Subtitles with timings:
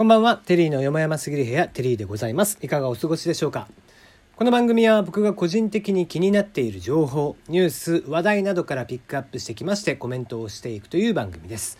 [0.00, 2.56] こんばんは、テリーのよもやますぎる部屋、テリーでございます。
[2.62, 3.68] いかがお過ごしでしょうか？
[4.34, 11.76] この番組は僕が個人的に気になっている情報、ニュース、話題などからピックアップしてきましてコメントをしていくという番組です。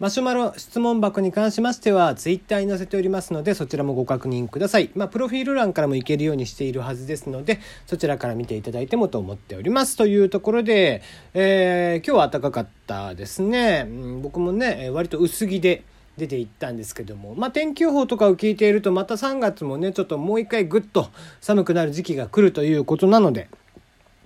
[0.00, 4.90] マシュマロ質問箱に関しましてはツイッターに載せておりますのでそちらもご確認ください。
[4.96, 9.96] まあ、プロフィール欄からもいけるようにしているはずですのでそちらから見ていただいてもと思っております。
[9.96, 11.00] というところで、
[11.32, 13.84] えー、今日は暖かかったですね。
[13.86, 15.84] うん、僕もね割と薄着で
[16.16, 21.08] 出ていったんですけども、まあ、天気予報とかを聞いているとまた3月もねちょっともう一回ぐっと
[21.40, 23.48] 寒くなる時期が来るということなので。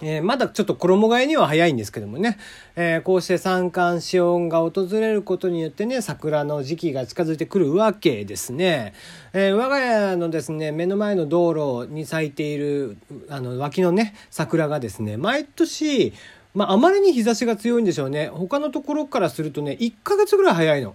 [0.03, 2.37] えー、まだちょっと衣替えには早いんですけどもね、
[2.75, 8.93] えー、こうして三寒四温が訪れることによってね、桜の時期が近づいてくるわけですね。
[9.33, 12.99] えー、我が家のですね、目の前の道路に咲いている、
[13.31, 16.13] あの、脇のね、桜がですね、毎年、
[16.55, 18.29] まあ、あまりに日差しが強いんでしょうね。
[18.29, 20.95] 他のところからするとね、1ヶ月ぐらい早いの。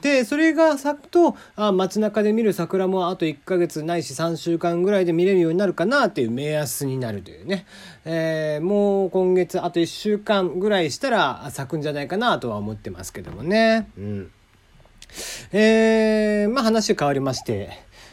[0.00, 7.66] でそれが咲くとあ街中で見る桜もあと1ヶ月ないし3週間ぐらいで見れるようになるかなっていう目安になるというね、
[8.04, 13.90] えー、もう今月あと1週間ぐらいしたら咲くんじゃないかなとは思ってますけどもね。
[13.98, 14.30] うん
[15.52, 17.70] えー、まあ話変わりまして、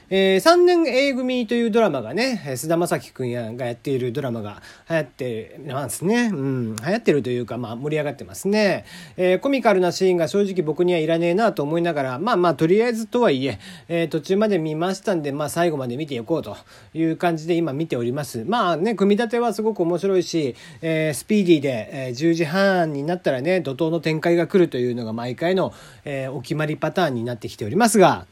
[0.10, 6.30] えー、3年 A 組というドラマがね、菅田将暉くんがやっているドラマが流行ってますね。
[6.32, 8.86] うん、流行ってるというか、まあ盛り上がってますね。
[9.18, 16.56] えー、コミカルなシーンが正直僕にはいらねえなと思いながら、まあまあとりあえずとはいえ、えー、途中まで見ましたんで、まあ最後まで見ていこうと
[16.94, 18.44] いう感じで今見ております。
[18.46, 28.28] まあね、組み立てはすごく面白いし、えー、スピーディーで、えー、10時半になったらね、怒涛の展開が来るというのが毎回の、えー、お決まりパターンになってきておりますが、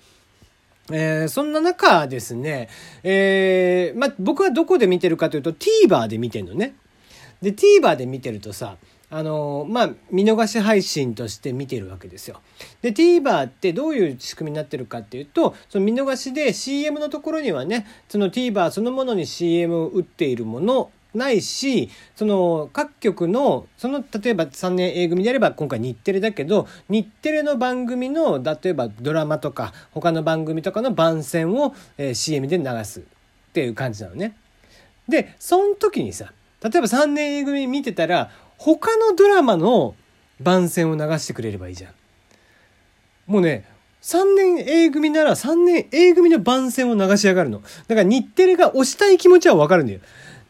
[0.91, 2.69] えー、そんな中ですね、
[3.03, 6.75] えー、ま僕はどこで見てるかというと TVer で見てるのね。
[7.41, 8.77] で TVer で見てるとさ
[9.09, 12.41] あのまあ見逃し配信として見てるわけですよ。
[12.81, 33.03] で TVer ってどういう仕組みになってるかっていうとその見逃しで CM のところにはねその TVer そのものに CM を打っているものないしその各局のその例えば3年 A 組であれば今回日テレだけど日テレの番組の例えばドラマとか他の番組とかの番宣を、えー、CM で流すっ
[33.53, 34.35] ていう感じなのね。
[35.07, 36.31] でその時にさ
[36.61, 39.95] 例えば3年 A 組見てたら他のドラマの
[40.39, 41.93] 番宣を流してくれればいいじゃん。
[43.27, 43.65] もうね
[44.01, 47.61] 3年 A 組なら3年 A 組の番宣を流し上がるの。
[47.87, 50.01] だから日テレが推したい気持ちはわかるんだよ。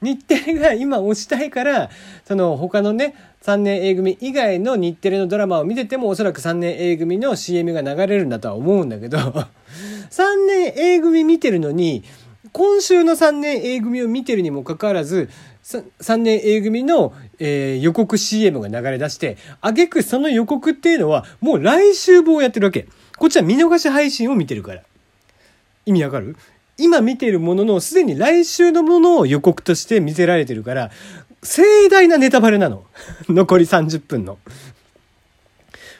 [0.04, 1.90] 日テレが今推したいから、
[2.26, 9.18] その他のね、3年 A 組以外の日テレのドラマを見ててもおそらく3年 A 組の CM が流れるんだとは思うんだけど、
[10.12, 12.04] 3年 A 組見てるのに、
[12.52, 15.30] 今週の3年 A 組を見てるにもかかわらず、
[15.64, 22.88] 3年 A 組の、えー、予告 CM が流れ出して、あげくその予告っていうのはもう来週分をやってるわけ。
[23.18, 24.84] こっちは見逃し配信を見てるから。
[25.86, 26.36] 意味わかる？
[26.78, 30.92] 今見ているものの、すでに来週のものを予告として見せられてるから、
[31.44, 32.86] 盛大なネタバレなの。
[33.30, 34.38] 残り30分の。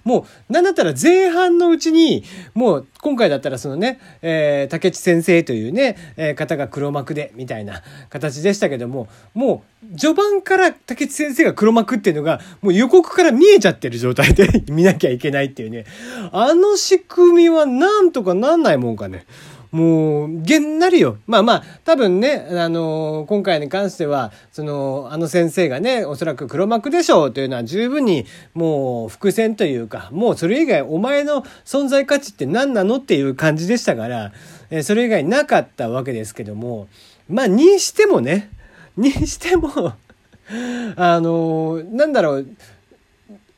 [0.04, 2.24] もう、なんだったら前半のうちに、
[2.54, 9.64] もう今回だったらそのね、えー、竹内先生というね、えー、方が黒幕で、みたいな形でしたけども、も
[9.94, 15.86] う、序盤から竹内先生が黒幕っていうのが、もう予告から見えちゃってる状態で 見なきゃいけないっていうね。
[16.32, 19.26] あの仕組みはなんとかなんないもんかね。
[19.74, 21.18] もう、げんなりよ。
[21.26, 34.32] まあまあ、多分ね、あのー、今回に関しては、その、あの先生がね、おそらく黒幕でしょうというのは十分に、もう、伏線というか、もうそれ以外、お前の存在価値って何なのっていう感じでしたから、
[34.70, 36.88] えー、それ以外なかったわけですけども、
[37.28, 38.52] まあ、にしてもね、
[38.96, 39.70] にしても
[40.96, 42.48] あのー、なんだろう、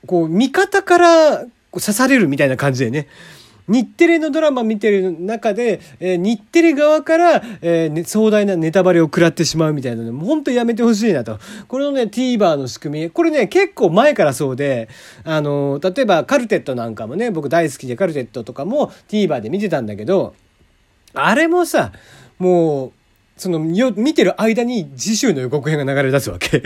[0.07, 3.09] こう、味方から刺されるみたいな感じでね、
[3.67, 11.39] 日テレのドラマ見てる中で、えー、日テレ側から、えーね、壮大なネタバレを食らってしまうみたいなのも本当やめてほしいなと。
[11.67, 14.87] これのね、TVer の仕組み、これね、結構前からそうで、
[15.23, 20.35] あのー、例えばカルテットなんかもね、僕大好きでカルテットとかも TVer で見てたんだけど、
[21.13, 21.91] あれもさ、
[22.37, 22.91] もう、
[23.37, 26.61] その、見てる間に次週の予告編が流れ出すわけ。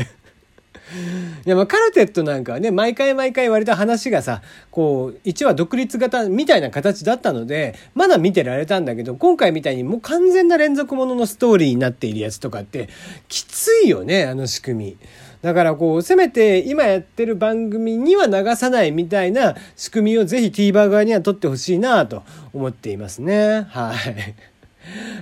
[1.46, 4.42] いやまあカルテットなんかはね毎回毎回割と話がさ
[4.72, 12.90] こう1話独立型みたいな形だったのでまだ見てられたんだけど今回みたいにもう完全な連続もののストーリーになっているやつとかって
[13.28, 14.98] きついよねあの仕組み。
[15.42, 23.66] だからこうせめて今やってる番組には流さないみたいな仕組みをぜひ TVer 側には取ってほしいなと思っていますね。
[23.70, 24.36] はい。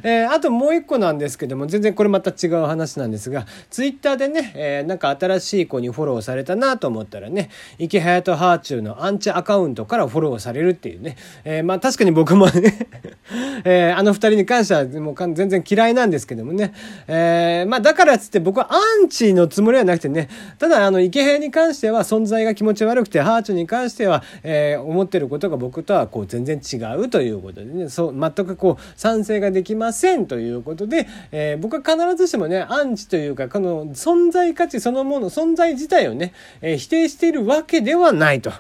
[0.04, 7.50] えー、あともう一個なんですけども、全然これまた違う話なんですが、ツイッターでね、えー、なんか新しい子にフォローされたなと思ったらね、
[7.80, 12.88] 池隼人ハーチューのアンチアカウントからフォローされるっていうね、えー、まあ確かに僕もね
[13.66, 16.74] えー、あの二人に関してはもう全然嫌いなんですけどもね、
[17.08, 20.30] えー、まあだからっつって僕はアンチのつもりはなくてね、
[20.60, 38.52] ただあの池平に関しては存在が気持ち悪くて、ハーチューに関しては、えー、思ってることが僕とはこう全然違うということでね、そう、全くこう賛成がでできませんということで、えー、僕は必ずしもね、アンチというか、この存在価値そのもの、存在自体をね、えー、否定しているわけではないと、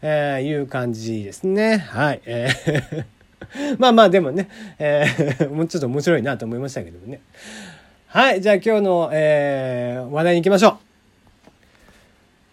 [0.00, 1.76] え、いう感じですね。
[1.76, 2.22] はい。
[2.24, 3.16] えー
[3.78, 4.48] まあまあでもね、
[4.78, 7.20] えー、もうちょっと面白いなと思いましたけどもね。
[8.08, 10.95] はい、じゃあ今日の、えー、話題に行きましょう。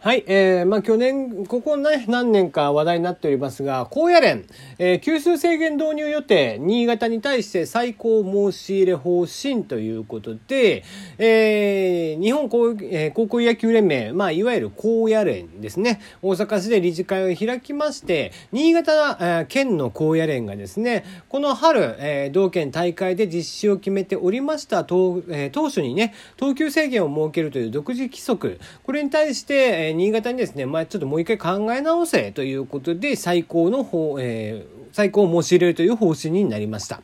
[0.04, 4.44] はい、えー、まあ去年、ここね、何年か話題になっておりますが、高野連、
[4.78, 8.22] えー、給水制限導入予定、新潟に対して最高
[8.52, 10.84] 申し入れ方針ということで、
[11.18, 37.01] えー、日本高,、えー、高校野球連盟、まあいわゆる高野連ですね、大阪市で理事会を開きまして、新潟、えー、県の高野連がですね、この春、えー、同県大会で実施を決めておりました当,、えー、当初にね、投球制限を設けるという独自規則、これに対して、えー新潟にですね、まあ、ちょっともう一回考え直せということで、最高の方、えー、最高を申し入れるという方針になりました。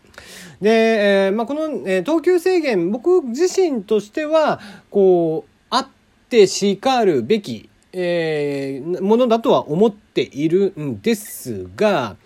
[0.62, 0.70] で、
[1.28, 4.60] えー、まあ、この、えー、等級制限、僕自身としては、
[4.90, 5.88] こう、あっ
[6.30, 12.18] てしかるべき、えー、ものだとは思っているんですが、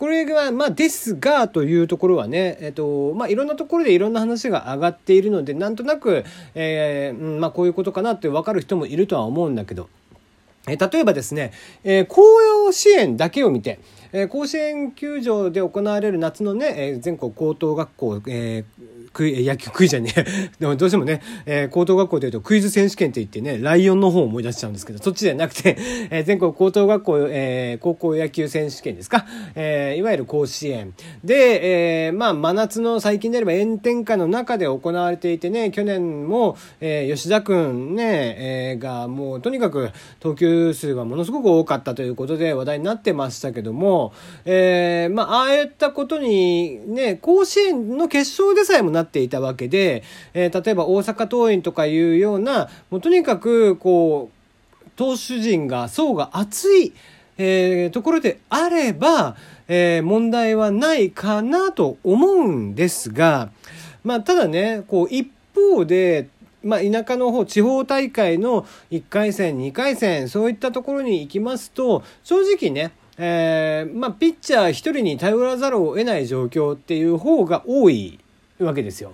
[0.00, 6.24] これが、まあ、ですが、というところはね、えっと、まあ、いろんなところでいろんな話が上がっているので、なんとなく、
[6.54, 9.90] えー、まあ、こういうことかなって分かる人もいるとは思うんだけど、
[10.68, 11.52] え例えばですね、
[11.84, 12.26] えー、紅
[12.66, 13.80] 葉支援だけを見て、
[14.12, 20.24] えー、甲子園球場で行われる夏のね、えー、全国高等学校、えークイ野球クイじゃねえ。
[20.60, 25.76] でもどうしてもね、えー、高等学校というとクイズ選手権って言ってねライオンの方を思い出しちゃうんですけどそっちじゃなくて、
[26.10, 30.94] えー、全国高等学校、えー、高校野球選手権ですか、えー、いわゆる甲子園。
[31.24, 39.90] で、えー、まあ真夏の最近であれば炎天下の中で行われていてね去年も、えー、吉田君ね、えー、がもうとにかく
[40.20, 44.12] 投球数がものすごく多かったということで話題になってましたけども、
[44.44, 50.02] えー、まあああいったことにね甲子園の決勝でさえもななっていたわけで、
[50.34, 56.92] えー、例えば大阪桐蔭とかいうような、もうとにかく、こう、投手陣が層が厚い、
[57.38, 59.36] えー、ところであれば、
[59.66, 63.50] えー、問題はないかなと思うんですが、
[64.04, 66.28] まあ、ただね、こう、一方で、
[66.62, 78.18] まあ、田舎の方、地方大会の1回戦、2回戦、そういったところに行きますと、正直ね、えー、まあ、ピッチャー1人に頼らざるを得ない状況っていう方が多い
[78.60, 79.12] わけですよ。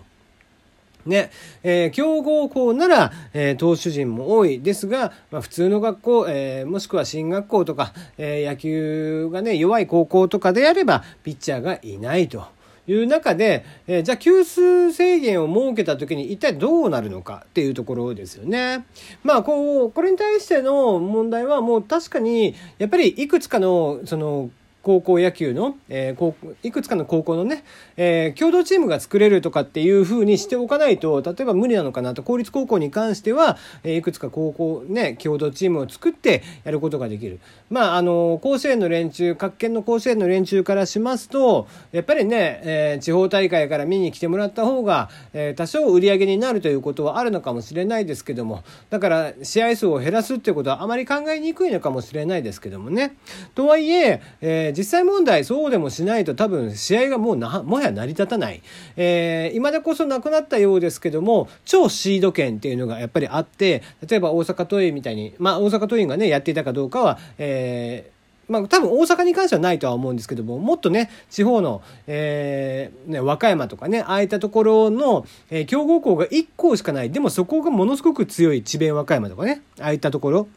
[1.07, 1.31] ね、
[1.63, 12.45] えー、強豪校なら、えー、投手陣も多いですが、まあ、普通の学校、えー、もしくは進学校とか、えー、野球がね、弱い高校とかであれば、ピッチャーがいないと。
[12.89, 17.43] いう中で、えー、じゃあ球数制限を設けた時に一体どうなるのか？
[17.45, 18.87] っていうところですよね。
[19.25, 24.51] まあこうこれに対しての問題はもう確かにやっぱりいくつかのその
[24.87, 27.65] 高校野球の、えー、いくつかの高校のね、
[27.97, 37.41] えー、共同チームが作れるとかっていう風にしておかないと、例えば無理なのかなと、公立高校に関しては、えー、いくつか高校ね、共同チームを作ってやることができる。
[37.69, 53.16] まあ、あの、甲子園の連中、各県の甲子園の連中からしますと、やっぱりね、えー、地方大会から見に来てもらった方が、えー、多少売り上げになるということはあるのかもしれないですけども、だから試合数を減らすっていうことはあまり考えにくいのかもしれないですけどもね。
[53.57, 58.62] とはいえ、えー実際問題そうでもしないと多分試合がもうなもはや成り立たない、
[58.97, 68.16] えー、今でこそなくなったようですけども超シード権っていうのがやっぱりあって例えば大阪桐蔭みたいにまあ大阪桐蔭がねやっていたかどうかは、えー
[68.49, 77.11] まあ、多分大阪に関してはないとは思うんですけども、もっとね、地方の、えー、ね、和歌山とかね、ああいったところの、えー、強豪校が1校しかない。
[77.11, 80.49] でもそこがものすごく強い智弁和歌山とかね、ああいったところ。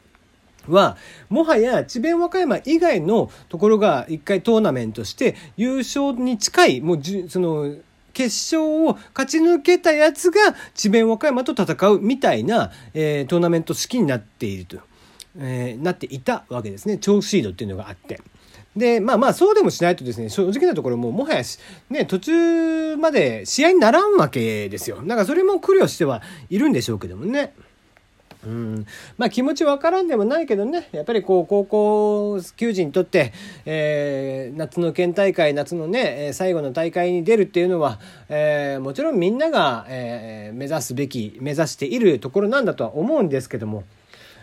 [0.67, 0.97] は、
[1.29, 7.75] もはや智弁和歌山以外のところが一回トーナメントして優勝に近い、もうじ、その、
[8.13, 14.79] 決勝を勝ち抜けたやつが智弁和歌山と戦うみたいな、えー、トーナメント式になっていると、
[15.37, 16.97] えー、なっていたわけですね。
[16.97, 18.19] 超シードっていうのがあって。
[18.75, 21.43] で、まあまあそうでもしないとですね、正直なところももはや
[21.89, 24.97] ね、途中まで試合にならんわけですよ。
[24.97, 27.53] だからそれも苦慮してはいるんでしょうけどもね。
[28.45, 28.85] うん、
[29.17, 33.33] まあ気持ちわからんでもないけどねやっぱりこう高校球児にとって、
[33.65, 43.83] えー、夏の県大会夏のね最後の大会に出るっていうのは、えー、もちろんみんなが、えー、目指すべき目指しているところなんだとは思うんですけども。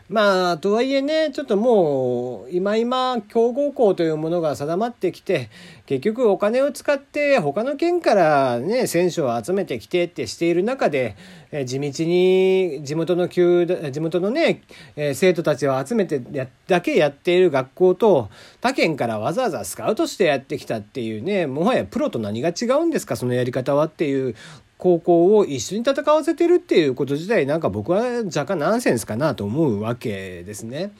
[0.08, 5.50] まあとはいえねちょっともう今今強豪校というものが定まってきて
[5.86, 11.16] 結局お金を使って他の県からね選手を集めてきてってしている中で
[11.50, 14.62] え地道に地元の球地元のね、
[14.96, 18.28] え生徒たちを集めてやだけやっている学校と
[18.60, 24.34] 他県からわざわざスカウトしてやってきたっていうねもはやプロと何が違うんですかそのやり方はっていう
[24.78, 30.92] 高校を一緒に戦わせてるっていうこと自体なんか僕は若干ナンセンスかなと思うわけですね。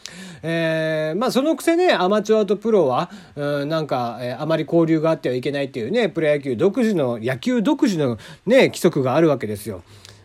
[0.43, 8.17] えー、まあそのくせねアマチュアとプロは、うん、なんか、えー、あまり交流があってはいけないっていうねプロ野球独自の野球独自の
[8.47, 9.83] ね規則があるわけですよ。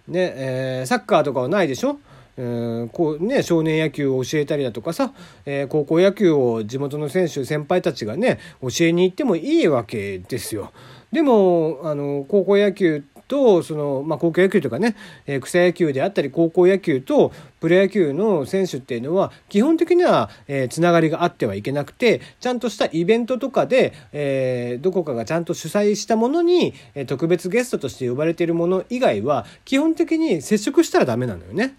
[0.08, 2.00] ねえー、サッカーとかはないでしょ？
[2.38, 5.12] えー、こうね、少年野球を教えたりだとかさ、
[5.46, 10.72] えー、高校野球を地元の選手先輩たちがね教えに行ってもいいわけですよ。
[11.12, 31.76] でもあの高校野球とその、まあ、高校野球とかね、えー、草野球であったり高校野球とプロ野球の選手っていうのは基本的には、えー、つながりがあってはいけなくてちゃんとしたイベントとかで、えー、どこかがちゃんと主催したものに、え、特別ゲストとして呼ばれているもの以外は基本的に接触したらダメなのよね。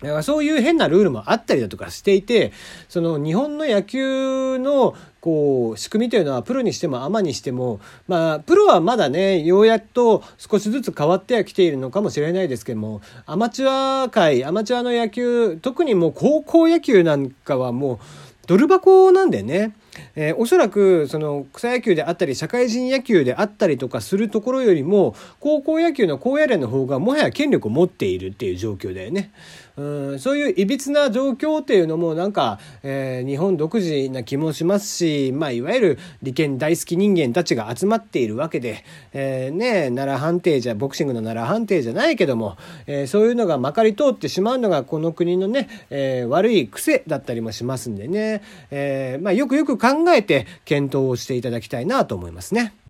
[0.00, 2.52] だからそういう変なルールもあったりだとかしていて、
[2.88, 17.98] その日本の野球のこう仕組みというのはプロにしてもアマにしてもまあプロはまだねようやっと少しずつ変わってはきているのかもしれないですけどもアマチュア界アマチュアの野球特にもう高校野球なんかはもう
[18.46, 19.72] ドル箱なんでね。
[20.16, 29.30] えー、おそらくその草野球であったり社会人野球であったりとかするところよりも高校野球の高野連の方がもはや権力を持っているっていう状況だよね。
[29.76, 29.82] う
[30.14, 52.74] んそういういびつな状況っていうのもなんか、えー、日本独自な気もしますし、まあ、いわゆる利権大好き人間たちが集まっているわけで、えー、ね奈良判定じゃボクシングの奈良判定じゃないけども、えー、そういうのがまかり通ってしまうのがこの国のね、え、悪い癖だったりもしますんでね、えまあ、よくよく考えて検討をしていただきたいなと思いますね。